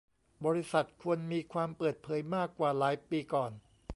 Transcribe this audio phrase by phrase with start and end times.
[0.45, 3.51] บริษัทควรมีความเปิดเผยมากกว่าหลายปีก่อน